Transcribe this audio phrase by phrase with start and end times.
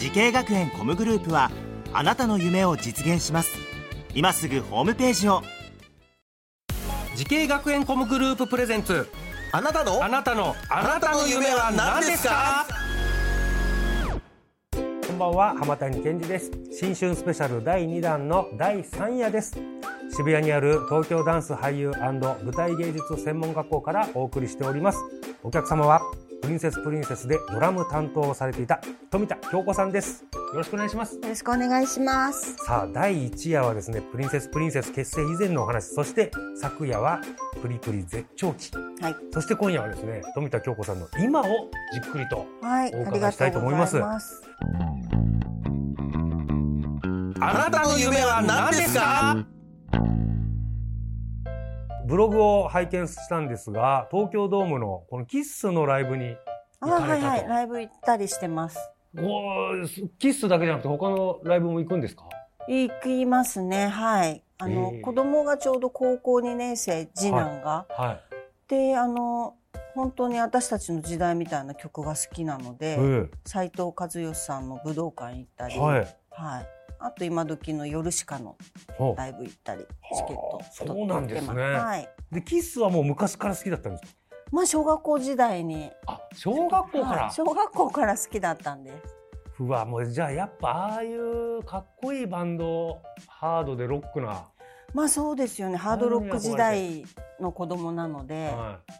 [0.00, 1.50] 滋慶学園 COM グループは
[1.92, 3.50] あなたの夢を実現します。
[4.14, 5.42] 今すぐホームページを。
[7.16, 9.06] 滋慶学園 COM グループプレゼンツ。
[9.52, 10.02] あなたの？
[10.02, 10.56] あなたの。
[10.70, 12.66] あなたの夢は何ですか？
[15.06, 15.54] こんばんは。
[15.58, 16.50] 浜谷健二です。
[16.72, 19.58] 新春スペシャル第2弾の第3夜です。
[20.16, 24.98] 渋谷にある東京ダンス俳優舞台芸術専門学校からお送りしております。
[25.42, 26.00] お客様は
[26.42, 32.56] プリンセスプリンセスでドラム担当をされていた富田京子さんですよろしくお願いしますよろしくお願いします。
[32.56, 37.20] さあ第1夜はですねプリンセスプリンセス結成以前のお話そして昨夜は
[37.62, 39.16] プリプリ絶頂期はい。
[39.32, 41.44] そして今夜はですね富田京子さんの今を
[41.92, 42.92] じっくりとはい。
[42.94, 44.42] おありが伺いしたいととうご思いますざいます。
[47.42, 49.36] あなたの夢は何ですか？
[52.10, 56.36] ブログを拝見したんですが東京ドームのこのキッスのライブに
[56.80, 57.48] あ、行かれたと、はいはい。
[57.48, 58.78] ライブ行ったりしてます。
[59.16, 62.24] おーキッスだけじゃなくて他のライブも行くんですか？
[62.66, 63.86] 行きますね。
[63.86, 64.42] はい。
[64.58, 67.86] あの、ええ子供がちょうど高校2年生、次男が。
[67.90, 68.18] は
[68.66, 69.54] で、あの、
[69.94, 76.66] 本当に私たちの時代みたいな曲が好きなのい、で、え斉藤和義さんの武道館行ったり、えはいはい。
[77.02, 78.56] あと今時の夜しかの
[78.98, 79.84] ほライブ行ったり、
[80.14, 81.46] チケットはあそうなんですね。
[81.46, 82.08] 取ってますはい。
[82.32, 84.18] うでキッスはもう昔から好きだったんですか？
[84.52, 89.16] まあ小学校時代に、あ小学校から、はい小学校から好きだったんです。
[89.60, 94.46] うわもうじゃあやっぱああいうかっこいいバンドハードでロックな、
[94.94, 95.76] まあそうですよね。
[95.76, 97.04] ハードロック時代
[97.38, 98.92] の子供なので、はい、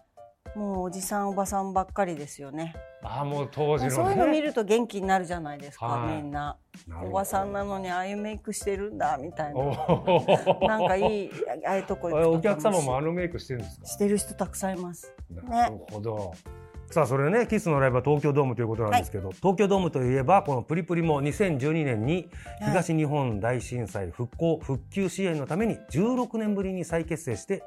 [0.57, 2.75] もうおじさんおばさんばっかりですよね。
[3.03, 6.57] ああもう当時のねそういうの見ると元気になるじゃないですか、はいみんな。
[7.05, 9.77] おばさんなのにああいうメイクしてるんだみたいおな。
[9.77, 11.31] ーなんかいい
[11.67, 13.87] ああいうとこお客様もあ楽のメイクしてるんですか？
[13.87, 15.15] してる人たくさんいます。
[15.31, 16.35] なるほど。
[16.91, 22.29] さあそれねキスのライブは東京ドームということなんですけど、東京ドームといえばこのプリプリも2012年に
[22.65, 27.63] 東日本大震災復興復旧支援のために16年ぶりに再結成して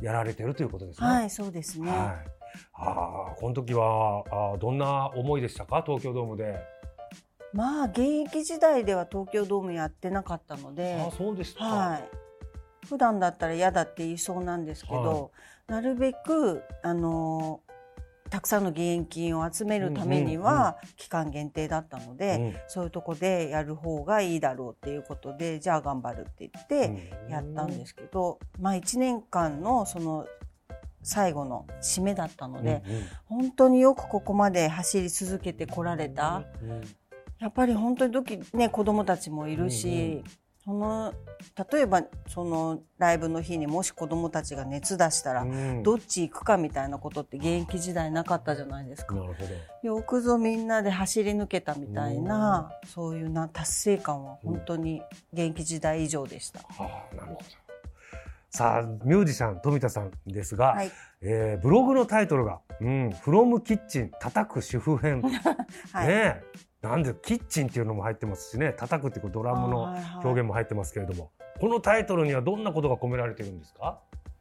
[0.00, 1.06] やられてるということですね。
[1.06, 1.90] はい、そうですね。
[1.90, 2.30] はい
[2.74, 5.84] ああこの時はあーどんな思いでしたか？
[5.86, 6.58] 東京ドームで。
[7.52, 11.64] まあ現役時代では東京ドームやってなかったのであ、そうですか。
[11.64, 12.08] はい。
[12.88, 15.30] 普段だったら嫌だって言いそうなんですけど、
[15.68, 17.60] なるべくあの
[18.30, 22.60] たくさんの義援金を集めるためには期間限定だったので、うん。
[22.68, 30.26] そういうとこでやる方がいいだろうっていうことでじゃあ頑張るって言ってやったんですけど、まあ1年間のその
[31.02, 33.42] 最後の締めだったので、うんうん。
[33.42, 36.44] 本当によくここまで走り続けてこられた。
[36.62, 36.82] うん
[37.40, 40.22] やっぱり本当に時ね子供たちもいるし、
[40.70, 41.12] その
[41.72, 49.16] 例えばそのライブの日にもし子供たちが熱出したら、うんどっち行くかみたいなことって現役時代なかったじゃないですか。
[49.16, 49.34] なるほ
[49.82, 49.88] ど。
[49.96, 56.60] よくぞみんなで走り抜けたみたいな、そういうな達成感は本当に現役時代以上でした。
[56.60, 57.40] はあ、なるほど。
[58.50, 60.92] さあ、ミュージシャン富田さんですが、はい
[61.22, 65.22] えーブログのタイトルが、うん、From Kitchen 叩く主婦編。
[65.92, 71.30] はいねえなんでキッチンっていうのも入ってますしね、叩くっていうドラムのはいはい表現も入ってますけれども、
[71.60, 73.98] このタイトルにはどんなことが込められてるんですか？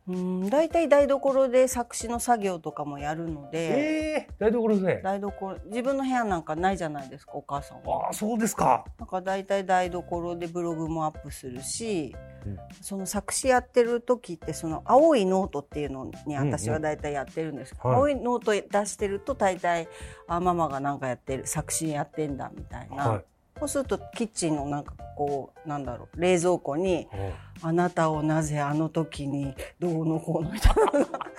[0.08, 5.02] うん、大体台所で作詞の作業とかもやるので、ええ台所で。
[5.04, 8.08] 台所自分の部屋なんかないじゃないですかお母さんは。
[8.08, 8.86] ああ、そうですか。
[8.98, 12.58] なんか大体台所でブログもアップするし、うん。
[12.82, 17.98] その作詞やってる時ってその青いノートっていうのに私は大体やってるんですけど、はい。
[17.98, 19.88] 青いノート出してると大体
[20.28, 23.26] あママがなんかやってる作詞やってんだみたいな、はい。
[23.60, 27.34] そうするとキッチンのなんかこうなんだろう冷蔵庫には
[27.70, 31.08] 「あなたをなぜあの時にどうのこうの」みたいな。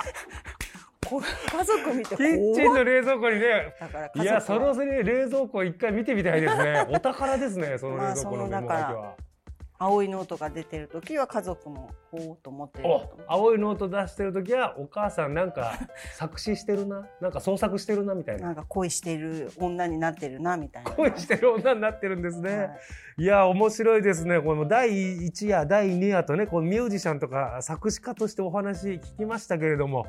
[1.10, 3.74] 家族見てキッチンの冷蔵庫にね。
[3.80, 6.86] だからいや、そはの冷蔵庫一回見てみたいですね。
[6.88, 9.29] お宝ですね、その冷蔵庫のメモだけまあ。
[9.82, 12.84] 青いノートが出てる時は家族もほうと思ってる
[13.26, 15.72] 青いノート出してる時はお母さんなんか
[16.16, 17.08] 作詞してるな？
[17.22, 18.14] なんか創作してるな？
[18.14, 18.48] みたいな。
[18.48, 20.90] なんか恋してる女になってるなみたいな。
[20.90, 23.22] 恋してる女になってるんですね、はい。
[23.22, 24.38] い、や面白いですね。
[24.42, 30.06] この第1夜第2夜とねこのミュージシャンとか作詞家としてお話聞きましたけれども。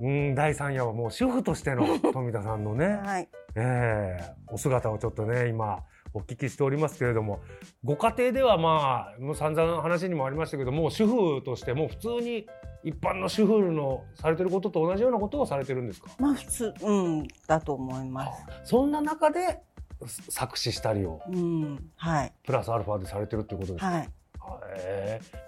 [0.00, 3.28] うん第3夜はもう主婦としての富田さんのね、 はい。
[3.54, 5.82] えーお姿をちょっとね今
[6.16, 7.40] お聞きしておりますけれども
[7.84, 12.46] ご家庭ではまあもう散々話にもありましたけども主婦としても普通に
[12.82, 16.10] 一般の主婦のされてることと同じようなことをされてるんですか？
[16.18, 18.46] まあ普通、うん、だと思います。
[18.64, 19.60] そんな中で
[20.30, 24.08] 作詞したりをうん、はい、プラスアルファでされてるっていうことですか、はい。
[24.78, 25.46] へー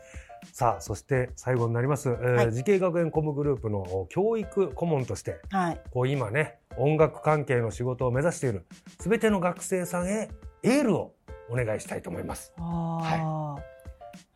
[0.52, 5.80] さあそして最後になります、えーはい滋慶学園 COM グループの教育顧問としてはい。
[5.90, 8.66] こう今ね音楽関係の仕事を目指している
[8.98, 10.28] 全ての学生さんへ
[10.62, 11.14] エールを
[11.50, 12.52] お願いしたいと思います。
[12.58, 13.62] ああ、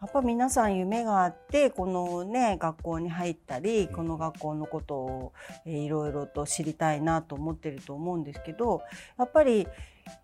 [0.02, 5.32] やっぱ皆さん夢があってこのね学校に入ったりこの学校のことを、
[5.64, 8.82] えーいろいろと知りたいなと思ってると思うんですけど
[9.19, 9.66] やっぱり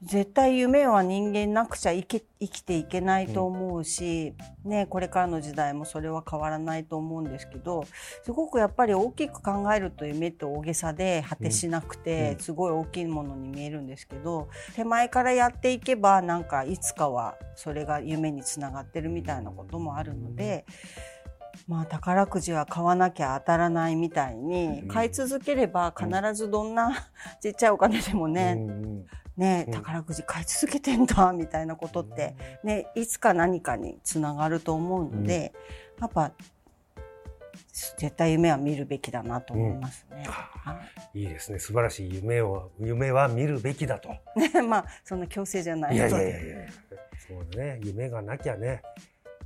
[0.02, 4.32] 絶対夢は人間なくちゃ生き生きていけないと思うし、
[4.64, 7.84] ね、これからの時代もそれは変わらないと思うんですけど
[8.22, 12.38] すごくやっぱり大きく考えると夢って大げさで果てしなくて、うん。
[12.38, 20.64] すごい大きいものに見えるんですけど手前からやっていけばなんかいつかはそれが夢につながってるみたいなこともあるので。
[21.66, 24.88] まあ宝くじは買わなきゃ当たらないみたいにうん。
[24.88, 27.08] 買い続ければ必ずどんな
[27.40, 29.06] ちっちゃいお金でもね、うんうん。
[29.36, 29.74] ねうん。
[29.74, 35.52] 宝くじ買い続けてんだみたいなことって、ね、いつか何かにつながると思うので、
[36.00, 36.32] やっぱ
[37.96, 40.24] 絶対夢は見るべきだなと思いますね。
[40.26, 40.80] は
[41.14, 41.20] い。
[41.20, 41.58] いいですね。
[41.58, 44.10] 素晴らしい夢を夢は見るべきだと。
[44.36, 46.56] い ねまあそんな強制じゃないいやいのやいや。
[47.26, 47.80] そうね。
[47.82, 48.82] 夢がなきゃね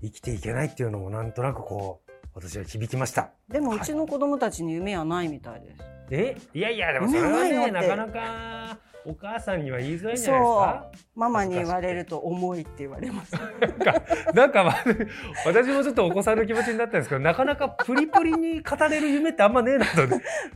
[0.03, 3.31] 生きていけないっていうのもなんとなくこう私は響きました。
[3.49, 5.83] でもうちの子供たちに夢はないみたいです。
[6.11, 6.37] え？
[6.55, 11.19] いやいやでもそれはねなかなかお母さんには言いづらいんじゃないですそかう。
[11.19, 13.33] ママに言われると重いって言われます。
[14.35, 14.85] なんか まあ
[15.47, 19.93] 私もちょっとお子さんの気持ちになったんですけどなかなかプリプリに語れる夢ってあんまねえなと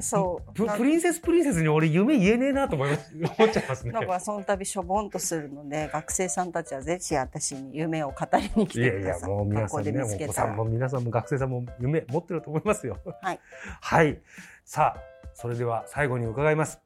[0.00, 0.52] そう。
[0.54, 3.92] ププリンセスプリンセスに俺夢言えねえなと思います思っちゃいますね。
[3.92, 9.30] なんかその度しょぼんとするので学生さんたちはぜひ私に夢を語りに来いやいやてください。
[9.30, 10.64] もう皆学校でさんねお子さんも。
[10.64, 12.98] 皆さんも学生さんも夢持ってると思いますよ。
[13.22, 13.40] はい。
[13.80, 14.18] はい。
[14.64, 15.00] さあ
[15.34, 16.80] それでは最後に伺います。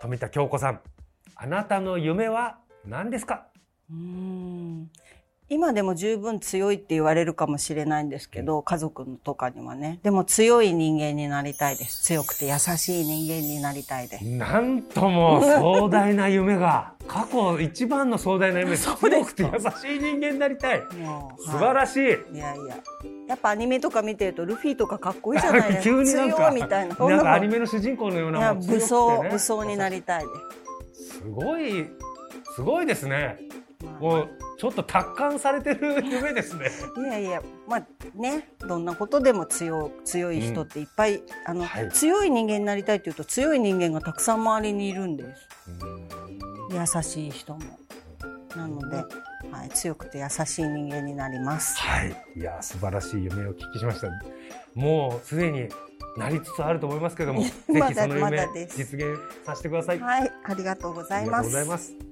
[0.00, 0.80] 富田京子さん
[1.34, 3.46] あなたの夢は何ですか？
[3.90, 4.90] うーん
[5.50, 9.98] 今でも十分強いって言われるかもしれないんですけど、家族とかにはね。
[10.02, 12.02] でも強い人間になりたいです。
[12.04, 14.24] 強くて優しい人間になりたいです。
[14.24, 20.82] なんとも壮大な夢が過去一番の壮大な夢 です強くて優しい人間になりたい。
[21.38, 22.00] 素晴らしい、
[22.34, 22.38] い。
[22.38, 22.76] やいや。
[23.26, 25.82] やっぱアニメとか見てるとルフィとかかっこいいじゃないですか。
[25.84, 26.94] 急になんかみたいな。
[26.94, 30.28] なんかアニメメの主人公のようなもう強くて武装、ね武装になりたいで
[30.94, 31.18] す。
[31.18, 31.86] すごい
[32.54, 33.38] すごいですね。
[33.84, 34.28] まもう
[34.58, 36.70] ちょっと達観されてる夢ですね。
[36.96, 41.88] あ いやいや、まあね、どんなことでも強強い人っていっぱい、あの、はい。
[41.90, 45.48] 強い人間になりたいっていうと強い人間がたくさん周りにいるんです。
[46.70, 47.60] 優しい人も。
[48.56, 48.96] なので、
[49.50, 51.78] はい、強くて優しい人間になります。
[51.78, 54.08] はいいや素晴らしい夢をお聞きしました
[54.74, 55.68] もうすでに
[56.16, 57.50] なりつつあると思いますけども ぜ
[57.88, 62.07] ひその夢実現させてくださいはい、ありがとうございます。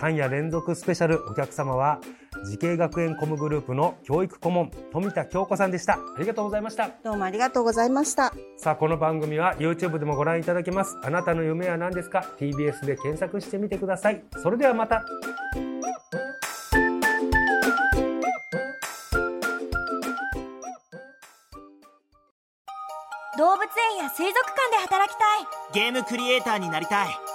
[0.00, 0.14] ございます。
[0.14, 1.22] 3夜連続スペシャル。
[1.30, 2.00] お客様は
[2.46, 5.94] 滋慶学園 COM グループの教育顧問富田京子さんでした。
[5.94, 6.90] ありがとうございました。
[7.04, 8.32] どうもありがとうございました。
[8.56, 10.96] さあこの番組は YouTube でもご覧いただけます。
[11.04, 14.24] あなたの夢は何ですか？TBS で検索してみてください。
[14.42, 15.04] それではまた。
[23.38, 25.82] 動物園や水族館で働きたい。
[25.82, 27.29] ゲームクリエイターになりたい